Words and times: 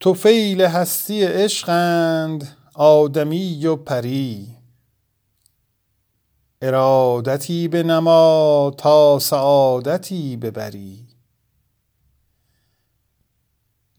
توفیل 0.00 0.62
هستی 0.62 1.24
عشقند 1.24 2.56
آدمی 2.74 3.66
و 3.66 3.76
پری. 3.76 4.56
ارادتی 6.62 7.68
بنما 7.68 8.74
تا 8.78 9.18
سعادتی 9.18 10.36
ببری. 10.36 11.06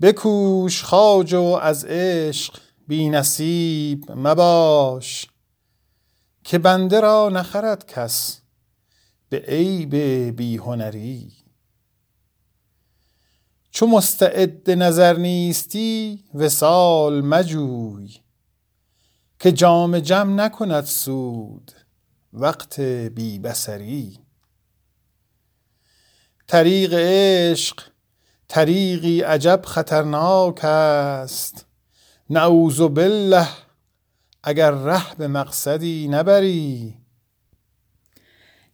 بکوش 0.02 0.84
خواجه 0.84 1.38
و 1.38 1.60
از 1.62 1.86
عشق 1.86 2.60
بی 2.88 3.10
نصیب 3.10 4.12
مباش 4.12 5.28
که 6.44 6.58
بنده 6.58 7.00
را 7.00 7.30
نخرد 7.30 7.86
کس 7.86 8.42
به 9.30 9.38
عیب 9.38 9.96
بی 10.36 10.58
هنری 10.58 11.32
چو 13.80 13.88
مستعد 13.88 14.72
نظر 14.72 15.18
نیستی 15.18 16.24
وصال 16.34 17.22
مجوی. 17.22 18.10
که 19.40 19.52
جام 19.52 20.00
جم 20.00 20.40
نکند 20.42 20.84
سود 20.84 21.72
وقت 22.34 22.80
بی 22.80 23.40
بصری. 23.40 24.20
طریق 26.48 26.94
عشق 26.94 27.82
طریقی 28.48 29.22
عجب 29.22 29.62
خطرناک 29.66 30.66
است. 30.66 31.66
نعوذ 32.30 32.82
بالله 32.82 33.48
اگر 34.44 34.72
ره 34.72 35.16
به 35.16 35.28
مقصدی 35.28 36.08
نبری. 36.08 36.98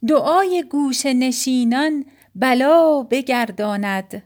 دعای 0.08 0.64
گوشه 0.72 1.14
نشینان 1.14 2.06
بلا 2.36 3.04
بگرداند. 3.04 4.24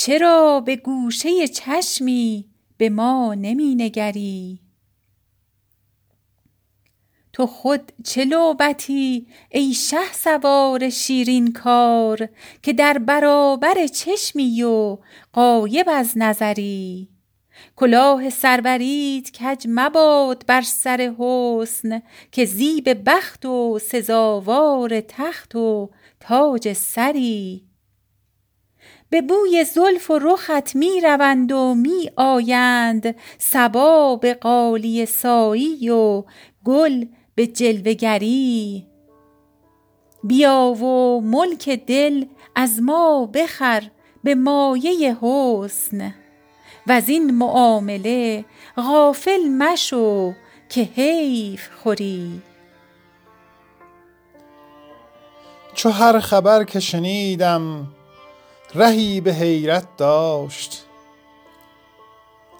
چرا 0.00 0.60
به 0.60 0.76
گوشه 0.76 1.48
چشمی 1.48 2.44
به 2.76 2.90
ما 2.90 3.34
نمی 3.34 3.74
نگری 3.74 4.60
تو 7.32 7.46
خود 7.46 7.92
چه 8.04 8.24
لعبتی 8.24 9.26
ای 9.50 9.74
شهسوار 9.74 10.90
شیرین 10.90 11.52
کار 11.52 12.28
که 12.62 12.72
در 12.72 12.98
برابر 12.98 13.86
چشمی 13.86 14.62
و 14.62 14.98
غایب 15.34 15.88
از 15.88 16.12
نظری؟ 16.16 17.08
کلاه 17.76 18.30
سروریت 18.30 19.30
کج 19.30 19.66
مباد 19.68 20.44
بر 20.46 20.62
سر 20.62 21.14
حسن 21.18 22.02
که 22.32 22.44
زیب 22.44 23.02
بخت 23.06 23.46
و 23.46 23.78
سزاوار 23.78 25.00
تخت 25.00 25.54
و 25.54 25.90
تاج 26.20 26.72
سری؟ 26.72 27.67
به 29.10 29.22
بوی 29.22 29.64
زلف 29.64 30.10
و 30.10 30.18
رخت 30.18 30.76
می 30.76 31.00
روند 31.00 31.52
و 31.52 31.74
می 31.74 32.10
آیند. 32.16 33.14
صبا 33.38 34.16
به 34.16 34.34
غالیه 34.34 35.04
سایی 35.04 35.90
و 35.90 36.24
گل 36.64 37.04
به 37.34 37.46
جلوه 37.46 37.92
گری. 37.92 38.86
بیا 40.24 40.60
و 40.60 41.20
ملک 41.20 41.68
دل 41.68 42.24
از 42.54 42.82
ما 42.82 43.26
بخر 43.34 43.82
به 44.24 44.34
مایه 44.34 45.16
حسن. 45.20 46.14
وزین 46.86 47.30
معامله 47.30 48.44
غافل 48.76 49.48
مشو 49.48 50.32
که 50.68 50.80
حیف 50.80 51.68
خوری. 51.82 52.42
چو 55.74 55.90
هر 55.90 56.20
خبر 56.20 56.64
که 56.64 56.80
شنیدم 56.80 57.86
رهی 58.74 59.20
به 59.20 59.32
حیرت 59.32 59.96
داشت. 59.96 60.84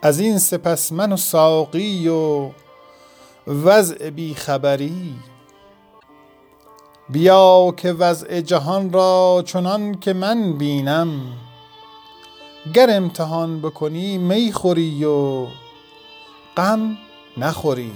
از 0.03 0.21
این 0.21 0.39
سپس 0.39 0.93
من 0.93 1.13
و 1.13 1.17
ساقی 1.17 2.09
و 2.09 2.51
وضع 3.47 4.11
بی 4.11 4.35
خبری 4.35 5.15
بیا 7.09 7.75
که 7.77 7.93
وضع 7.93 8.41
جهان 8.41 8.93
را 8.93 9.43
چنان 9.47 10.01
که 10.01 10.13
من 10.13 10.59
بینم. 10.59 11.33
گر 12.75 12.91
امتحان 12.91 13.61
بکنی 13.61 14.19
می 14.19 14.53
خوری 14.53 15.05
و 15.05 15.47
غم 16.57 16.99
نخوری. 17.37 17.93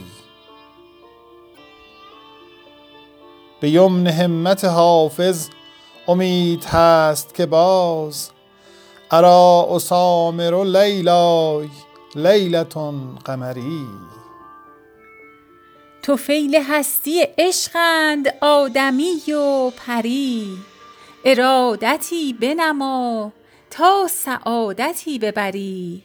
به 3.60 3.70
یمن 3.70 4.06
همت 4.06 4.64
حافظ 4.64 5.48
امید 6.08 6.64
هست 6.64 7.34
که 7.34 7.46
باز. 7.46 8.30
اری 9.10 9.74
اسامر 9.74 10.64
لیلای 10.64 11.68
لیلة 12.14 12.64
قمری. 13.24 13.86
طفیل 16.02 16.56
هستی 16.68 17.22
عشقند 17.38 18.34
آدمی 18.40 19.32
و 19.32 19.70
پری. 19.70 20.58
ارادتی 21.24 22.32
بنما 22.32 23.32
تا 23.70 24.06
سعادتی 24.10 25.18
ببری. 25.18 26.04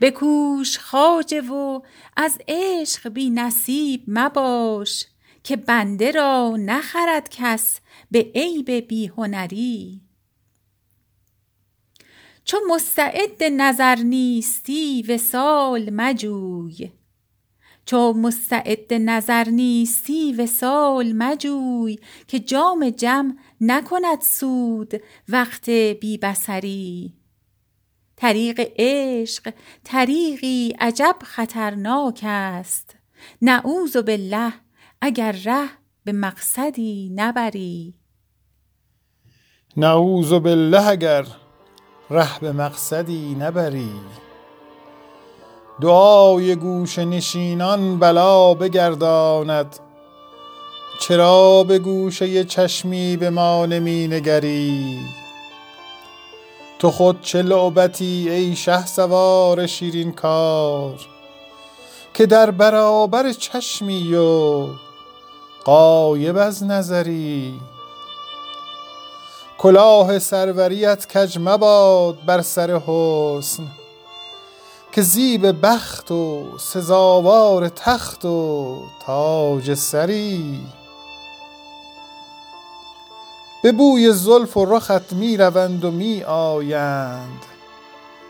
بکوش 0.00 0.78
خواجه 0.78 1.40
و 1.40 1.80
از 2.16 2.38
عشق 2.48 3.08
بی 3.08 3.30
نصیب 3.30 4.02
مباش. 4.08 5.06
که 5.42 5.56
بنده 5.56 6.10
را 6.10 6.56
نخرد 6.58 7.28
کس 7.30 7.80
به 8.10 8.32
عیب 8.34 8.70
بی 8.70 9.06
هنری 9.06 10.00
چو 12.44 12.58
مستعد 12.70 13.44
نظر 13.44 13.96
نیستی 13.96 15.02
وصال 15.08 15.90
مجوی. 15.90 16.90
چو 17.86 18.12
مستعد 18.12 18.94
نظر 18.94 19.48
نیستی 19.48 20.32
وصال 20.32 21.12
مجوی 21.12 21.98
که 22.26 22.38
جام 22.38 22.90
جم 22.90 23.36
نکند 23.60 24.20
سود 24.20 25.02
وقت 25.28 25.70
بی 25.70 26.18
بصری 26.18 27.14
طریق 28.16 28.72
عشق 28.76 29.52
طریقی 29.84 30.74
عجب 30.80 31.16
خطرناک 31.22 32.20
است. 32.22 32.96
نعوذ 33.42 33.96
بالله 33.96 34.52
اگر 35.02 35.32
ره 35.32 35.68
به 36.04 36.12
مقصدی 36.12 37.12
نبری. 37.14 37.94
نعوذ 39.76 40.32
بالله 40.32 40.86
اگر 40.86 41.26
ره 42.10 42.38
به 42.40 42.52
مقصدی 42.52 43.34
نبری. 43.34 43.90
دعای 45.80 46.56
گوشه 46.56 47.04
نشینان 47.04 47.98
بلا 47.98 48.54
بگرداند. 48.54 49.78
چرا 51.00 51.64
به 51.64 51.78
گوشه 51.78 52.44
چشمی 52.44 53.16
به 53.16 53.30
ما 53.30 53.66
نمی 53.66 54.08
نگری 54.08 54.98
تو 56.78 56.90
خود 56.90 57.20
چه 57.20 57.42
لعبتی 57.42 58.30
ای 58.30 58.56
شهسوار 58.56 59.66
شیرین 59.66 60.12
کار 60.12 61.00
که 62.14 62.26
در 62.26 62.50
برابر 62.50 63.32
چشمی 63.32 64.14
و 64.14 64.66
غایب 65.64 66.36
از 66.36 66.64
نظری. 66.64 67.60
کلاه 69.58 70.18
سروریت 70.18 71.06
کج 71.06 71.38
مباد 71.40 72.24
بر 72.26 72.42
سر 72.42 72.80
حسن 72.86 73.66
که 74.92 75.02
زیب 75.02 75.66
بخت 75.66 76.10
و 76.10 76.44
سزاوار 76.58 77.68
تخت 77.68 78.24
و 78.24 78.76
تاج 79.06 79.74
سری. 79.74 80.60
به 83.62 83.72
بوی 83.72 84.12
زلف 84.12 84.56
و 84.56 84.64
رخت 84.64 85.12
می 85.12 85.36
روند 85.36 85.84
و 85.84 85.90
می 85.90 86.22
آیند. 86.22 87.42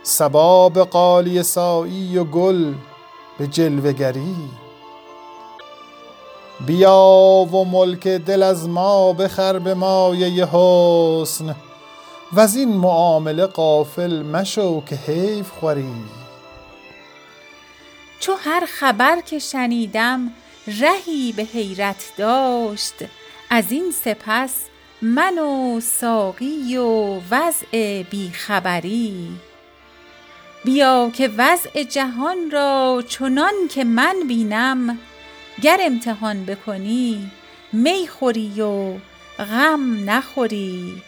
صبا 0.02 0.68
به 0.68 0.84
غالیه 0.84 1.42
سایی 1.42 2.18
و 2.18 2.24
گل 2.24 2.74
به 3.38 3.46
جلوه 3.46 3.92
گری. 3.92 4.36
بیا 6.66 7.46
و 7.52 7.64
ملک 7.64 8.08
دل 8.08 8.42
از 8.42 8.68
ما 8.68 9.12
بخر 9.12 9.58
به 9.58 9.74
مایه 9.74 10.46
حسن. 10.46 11.56
وزین 12.32 12.68
معامله 12.68 13.46
غافل 13.46 14.22
مشو 14.22 14.82
که 14.84 14.96
حیف 14.96 15.50
خوری. 15.50 15.94
چو 18.20 18.32
هر 18.44 18.66
خبر 18.66 19.20
که 19.20 19.38
شنیدم 19.38 20.32
رهی 20.80 21.32
به 21.32 21.42
حیرت 21.42 22.12
داشت. 22.18 22.94
از 23.50 23.72
این 23.72 23.92
سپس 24.04 24.54
من 25.02 25.38
و 25.38 25.80
ساقی 25.80 26.76
و 26.76 27.20
وضع 27.30 28.02
بی 28.02 28.30
خبری. 28.30 29.28
بیا 30.64 31.10
که 31.14 31.30
وضع 31.36 31.82
جهان 31.82 32.50
را 32.52 33.02
چنان 33.08 33.54
که 33.70 33.84
من 33.84 34.16
بینم 34.28 34.98
گر 35.62 35.78
امتحان 35.80 36.44
بکنی 36.44 37.30
می 37.72 38.06
خوری 38.06 38.60
و 38.60 38.94
غم 39.38 40.10
نخوری. 40.10 41.02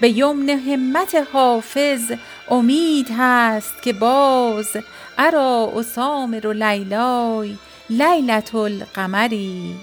به 0.00 0.08
یمن 0.08 0.48
همت 0.48 1.14
حافظ 1.32 2.12
امید 2.50 3.06
هست 3.18 3.82
که 3.82 3.92
باز 3.92 4.76
ارا 5.18 5.72
اسامر 5.76 6.52
لیلای 6.52 7.56
لیلة 7.90 8.54
القمری. 8.54 9.74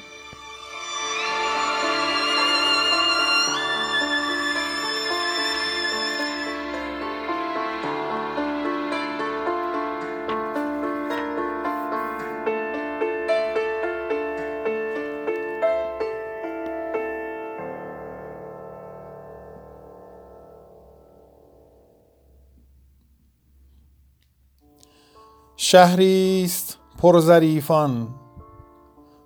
شهریست 25.72 26.78
پر 27.02 27.20
ظریفان 27.20 28.08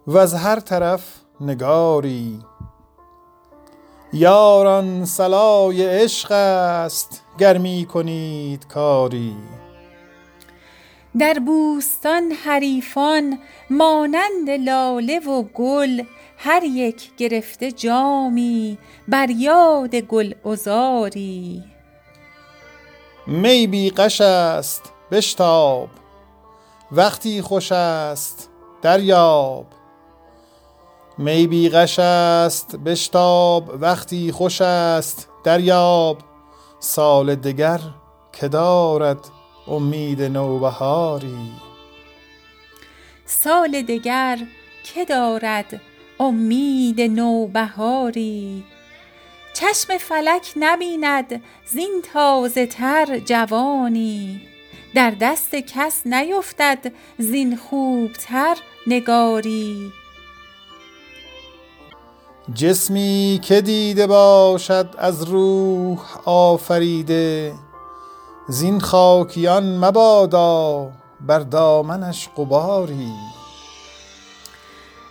وز 0.07 0.33
هر 0.33 0.59
طرف 0.59 1.01
نگاری. 1.41 2.39
یاران 4.13 5.05
صلای 5.05 5.85
عشق 5.85 6.31
است 6.31 7.23
گر 7.39 7.57
می 7.57 7.85
کنید 7.89 8.67
کاری. 8.67 9.35
در 11.19 11.39
بوستان 11.45 12.31
حریفان 12.31 13.39
مانند 13.69 14.49
لاله 14.49 15.19
و 15.19 15.43
گل 15.43 16.03
هر 16.37 16.63
یک 16.63 17.15
گرفته 17.15 17.71
جامی 17.71 18.77
بر 19.07 19.29
یاد 19.29 19.95
گلعذاری 19.95 21.63
می 23.27 23.67
بی 23.67 23.89
غش 23.89 24.21
است 24.21 24.91
بشتاب. 25.11 26.04
وقتی 26.95 27.41
خوش 27.41 27.71
است 27.71 28.49
دریاب. 28.81 29.65
می 31.17 31.47
بی 31.47 31.69
غش 31.69 31.99
است 31.99 32.75
بشتاب 32.75 33.81
وقتی 33.81 34.31
خوش 34.31 34.61
است 34.61 35.29
دریاب. 35.43 36.17
سال 36.79 37.35
دگر 37.35 37.79
که 38.33 38.47
دارد 38.47 39.17
امید 39.67 40.21
نوبهاری. 40.21 41.51
سال 43.25 43.81
دگر 43.81 44.39
که 44.83 45.05
دارد 45.05 45.81
امید 46.19 47.01
نوبهاری. 47.01 48.63
چشم 49.53 49.97
فلک 49.97 50.53
نبیند 50.55 51.43
زین 51.65 52.01
تازه 52.13 52.65
تر 52.65 53.19
جوانی. 53.19 54.54
در 54.95 55.11
دست 55.11 55.55
کس 55.55 56.07
نیفتد 56.07 56.91
زین 57.17 57.55
خوبتر 57.55 58.57
نگاری. 58.87 59.91
جسمی 62.53 63.39
که 63.43 63.61
دیده 63.61 64.07
باشد 64.07 64.95
از 64.97 65.23
روح 65.23 65.99
آفریده 66.25 67.53
زین 68.47 68.79
خاکیان 68.79 69.77
مبادا 69.77 70.91
بر 71.21 71.39
دامنش 71.39 72.29
غباری. 72.35 73.13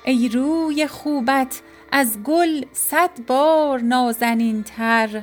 ای 0.05 0.29
روی 0.29 0.87
خوبت 0.87 1.61
از 1.93 2.19
گل 2.25 2.65
صد 2.73 3.11
بار 3.27 3.81
نازنین 3.81 4.63
تر 4.63 5.23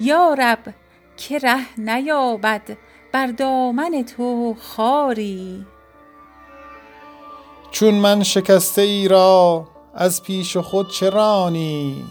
یا 0.00 0.34
رب 0.34 0.74
که 1.16 1.38
ره 1.38 1.78
نیابد 1.78 2.76
بر 3.12 3.26
دامن 3.26 4.02
تو 4.02 4.56
خاری. 4.60 5.66
چون 7.70 7.94
من 7.94 8.22
شکسته 8.22 8.82
ای 8.82 9.08
را 9.08 9.64
از 9.94 10.22
پیش 10.22 10.56
خود 10.56 10.90
چه 10.90 11.10
رانی؟ 11.10 12.04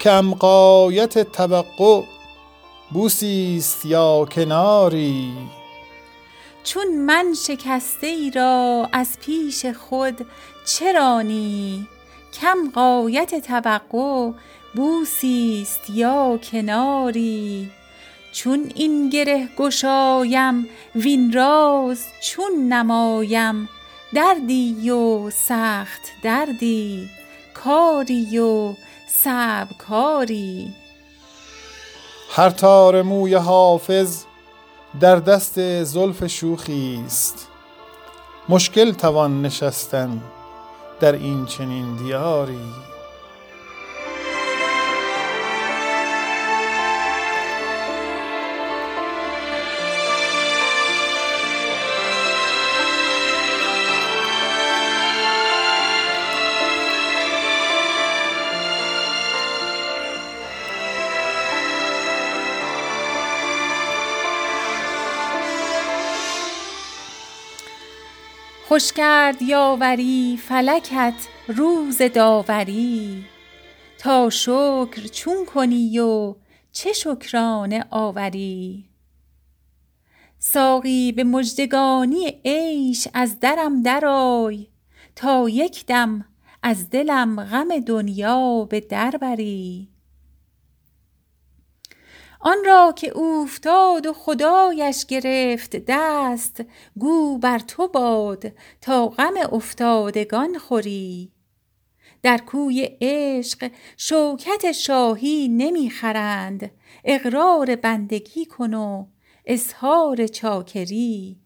کم 0.00 0.34
غایت 0.34 1.32
توقع 1.32 2.02
بوسی 2.90 3.54
است 3.58 3.86
یا 3.86 4.26
کناری؟ 4.30 5.32
چون 6.64 6.96
من 6.96 7.34
شکسته 7.46 8.06
ای 8.06 8.30
را 8.30 8.88
از 8.92 9.18
پیش 9.20 9.66
خود 9.66 10.26
چه 10.66 10.92
رانی؟ 10.92 11.88
کم 12.40 12.70
غایت 12.74 13.46
توقع 13.46 14.30
بوسی 14.74 15.58
است 15.62 15.90
یا 15.90 16.38
کناری؟ 16.52 17.70
چون 18.32 18.72
این 18.74 19.10
گره 19.10 19.48
گشایم 19.58 20.66
وین 20.94 21.32
راز 21.32 22.04
چون 22.22 22.68
نمایم. 22.68 23.68
دردی 24.14 24.90
و 24.90 25.30
سخت 25.30 26.00
دردی 26.22 27.10
کاری 27.54 28.38
و 28.38 28.74
صعب 29.08 29.68
کاری 29.78 30.74
هر 32.30 32.50
تار 32.50 33.02
موی 33.02 33.34
حافظ 33.34 34.24
در 35.00 35.16
دست 35.16 35.84
زلف 35.84 36.26
شوخی 36.26 37.02
است. 37.06 37.48
مشکل 38.48 38.92
توان 38.92 39.42
نشستن 39.42 40.20
در 41.00 41.12
این 41.12 41.46
چنین 41.46 41.96
دیاری. 41.96 42.60
خوش 68.70 68.92
کرد 68.92 69.42
یاوری 69.42 70.38
فلکت 70.42 71.14
روز 71.48 72.02
داوری. 72.02 73.24
تا 73.98 74.30
شکر 74.30 75.06
چون 75.12 75.44
کنی 75.44 75.98
و 75.98 76.34
چه 76.72 76.92
شکرانه 76.92 77.84
آوری. 77.90 78.84
ساقی 80.38 81.12
به 81.12 81.24
مژدگانی 81.24 82.40
عیش 82.44 83.08
از 83.14 83.40
درم 83.40 83.82
درآی. 83.82 84.66
تا 85.16 85.48
یک 85.48 85.86
دم 85.86 86.24
از 86.62 86.90
دلم 86.90 87.44
غم 87.44 87.78
دنیا 87.78 88.66
به 88.70 88.80
در 88.80 89.10
بری. 89.10 89.88
آن 92.42 92.56
را 92.66 92.92
که 92.96 93.08
اوفتاد 93.08 94.06
و 94.06 94.12
خدایش 94.12 95.06
گرفت 95.06 95.76
دست 95.86 96.64
گو 96.98 97.38
بر 97.38 97.58
تو 97.58 97.88
باد 97.88 98.52
تا 98.80 99.08
غم 99.08 99.34
افتادگان 99.52 100.58
خوری. 100.58 101.32
در 102.22 102.38
کوی 102.38 102.88
عشق 103.00 103.70
شوکت 103.96 104.72
شاهی 104.72 105.48
نمی 105.48 105.90
خرند. 105.90 106.70
اقرار 107.04 107.76
بندگی 107.76 108.44
کن 108.44 108.74
و 108.74 109.06
اظهار 109.44 110.26
چاکری. 110.26 111.40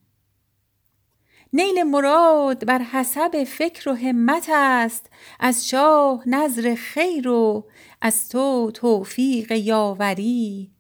نیل 1.53 1.83
مراد 1.83 2.67
بر 2.67 2.79
حسب 2.79 3.45
فکر 3.45 3.89
و 3.89 3.95
همت 3.95 4.47
است. 4.53 5.11
از 5.41 5.69
شاه 5.69 6.29
نذر 6.29 6.75
خیر 6.75 7.29
و 7.29 7.67
از 8.01 8.29
تو 8.29 8.71
توفیق 8.75 9.53
یاوری. 9.53 10.74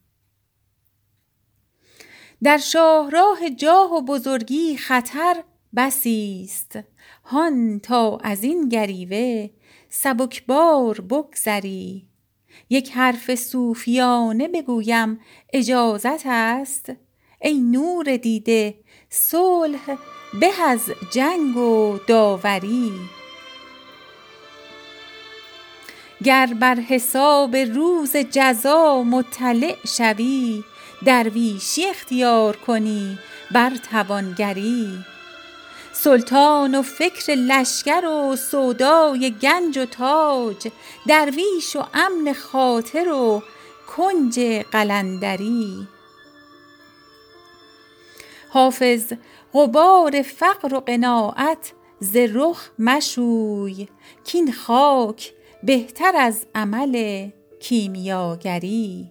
در 2.44 2.58
شاهراه 2.58 3.50
جاه 3.50 3.94
و 3.94 4.00
بزرگی 4.00 4.76
خطر 4.76 5.36
بسی 5.76 6.42
است. 6.44 6.78
هان 7.24 7.80
تا 7.80 8.16
از 8.16 8.44
این 8.44 8.68
گریوه 8.68 9.50
سبکبار 9.88 11.00
بگذری. 11.00 12.08
یک 12.70 12.90
حرف 12.92 13.34
صوفیانه 13.34 14.48
بگویم 14.48 15.20
اجازت 15.52 16.22
است. 16.26 16.92
ای 17.40 17.60
نور 17.60 18.16
دیده 18.16 18.74
صلح 19.10 19.96
به 20.40 20.50
از 20.62 20.90
جنگ 21.12 21.56
و 21.56 21.98
داوری. 22.08 22.92
گر 26.24 26.54
بر 26.60 26.74
حساب 26.74 27.56
روز 27.56 28.16
جزا 28.16 29.02
مطلع 29.02 29.76
شوی 29.86 30.62
درویشی 31.04 31.86
اختیار 31.86 32.56
کنی 32.56 33.18
بر 33.50 33.72
توانگری. 33.90 35.04
سلطان 35.92 36.74
و 36.74 36.82
فکر 36.82 37.32
لشکر 37.32 38.06
و 38.06 38.36
سودای 38.36 39.34
گنج 39.42 39.78
و 39.78 39.84
تاج 39.84 40.68
درویش 41.06 41.76
و 41.76 41.84
امن 41.94 42.32
خاطر 42.32 43.08
و 43.08 43.42
کنج 43.86 44.40
قلندری. 44.72 45.88
حافظ 48.48 49.12
غبار 49.52 50.22
فقر 50.22 50.74
و 50.74 50.80
قناعت 50.80 51.72
ز 52.00 52.16
رخ 52.16 52.70
مشوی 52.78 53.88
کین 54.24 54.52
خاک 54.52 55.32
بهتر 55.62 56.16
از 56.16 56.46
عمل 56.54 57.28
کیمیاگری. 57.60 59.10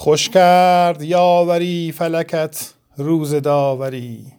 خوش 0.00 0.28
کرد 0.28 1.02
یاوری 1.02 1.92
فلکت 1.92 2.72
روز 2.96 3.34
داوری. 3.34 4.32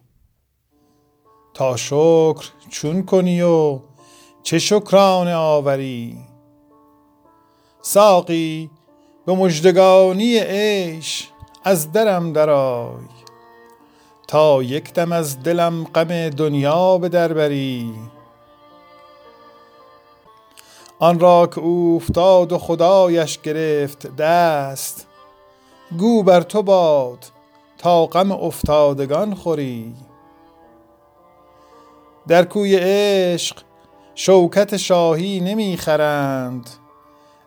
تا 1.53 1.75
شکر 1.77 2.45
چون 2.69 3.05
کنی 3.05 3.41
و 3.41 3.79
چه 4.43 4.59
شکرانه 4.59 5.35
آوری؟ 5.35 6.17
ساقی 7.81 8.69
به 9.25 9.33
مژدگانی 9.33 10.39
عیش 10.39 11.27
از 11.63 11.91
درم 11.91 12.33
درآی. 12.33 13.05
تا 14.27 14.63
یک 14.63 14.93
دم 14.93 15.11
از 15.11 15.43
دلم 15.43 15.83
غم 15.83 16.29
دنیا 16.29 16.97
به 16.97 17.09
در 17.09 17.33
بری. 17.33 17.93
آن 20.99 21.19
را 21.19 21.47
که 21.47 21.59
اوفتاد 21.59 22.51
و 22.51 22.57
خدایش 22.57 23.41
گرفت 23.41 24.15
دست 24.15 25.08
گو 25.97 26.23
بر 26.23 26.41
تو 26.41 26.63
باد 26.63 27.25
تا 27.77 28.05
غم 28.05 28.31
افتادگان 28.31 29.35
خوری. 29.35 29.93
در 32.27 32.45
کوی 32.45 32.75
عشق 32.75 33.57
شوکت 34.15 34.77
شاهی 34.77 35.39
نمی 35.39 35.77
خرند 35.77 36.69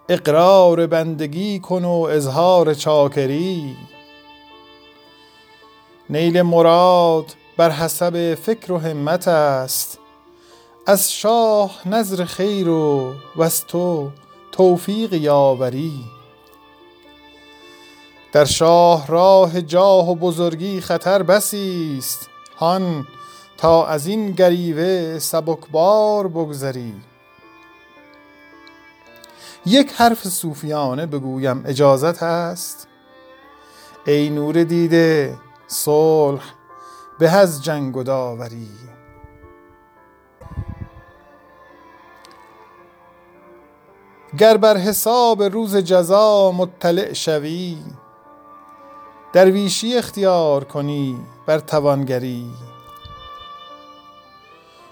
اقرار 0.08 0.86
بندگی 0.86 1.58
کن 1.58 1.84
و 1.84 2.08
اظهار 2.10 2.74
چاکری. 2.74 3.76
نیل 6.10 6.42
مراد 6.42 7.34
بر 7.56 7.70
حسب 7.70 8.34
فکر 8.34 8.72
و 8.72 8.78
همت 8.78 9.28
است 9.28 9.98
از 10.86 11.12
شاه 11.12 11.88
نذر 11.88 12.24
خیر 12.24 12.68
و 12.68 13.14
از 13.40 13.66
تو 13.66 14.10
توفیق 14.52 15.12
یاوری. 15.12 16.04
در 18.32 18.44
شاه 18.44 19.06
راه 19.06 19.60
جاه 19.62 20.10
و 20.10 20.14
بزرگی 20.14 20.80
خطر 20.80 21.22
بسی 21.22 21.96
است. 21.98 22.28
هان 22.56 23.06
تا 23.56 23.86
از 23.86 24.06
این 24.06 24.30
گریوه 24.30 25.18
سبکبار 25.18 26.28
بگذری. 26.28 26.94
یک 29.66 29.92
حرف 29.92 30.28
صوفیانه 30.28 31.06
بگویم 31.06 31.62
اجازت 31.66 32.22
است 32.22 32.88
ای 34.06 34.30
نور 34.30 34.64
دیده 34.64 35.38
صلح 35.66 36.42
به 37.18 37.30
از 37.30 37.64
جنگ 37.64 37.96
و 37.96 38.02
داوری. 38.02 38.68
گر 44.38 44.56
بر 44.56 44.76
حساب 44.76 45.42
روز 45.42 45.76
جزا 45.76 46.52
مطلع 46.52 47.12
شوی 47.12 47.76
درویشی 49.32 49.96
اختیار 49.96 50.64
کنی 50.64 51.18
بر 51.46 51.58
توانگری. 51.58 52.50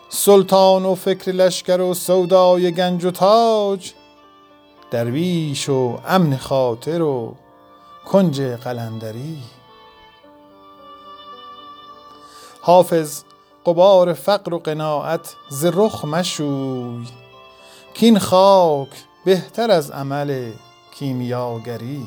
سلطان 0.08 0.84
و 0.84 0.94
فکر 0.94 1.32
لشکر 1.32 1.80
و 1.80 1.94
سودای 1.94 2.72
گنج 2.72 3.04
و 3.04 3.10
تاج 3.10 3.92
درویش 4.90 5.68
و 5.68 5.98
امن 6.06 6.36
خاطر 6.36 7.02
و 7.02 7.34
کنج 8.06 8.40
قلندری. 8.40 9.38
حافظ 12.60 13.22
قبار 13.66 14.12
فقر 14.12 14.54
و 14.54 14.58
قناعت 14.58 15.34
ز 15.48 15.64
رخ 15.64 16.04
مشوی 16.04 17.06
کین 17.94 18.18
خاک 18.18 18.88
بهتر 19.24 19.70
از 19.70 19.90
عمل 19.90 20.52
کیمیاگری. 20.94 22.06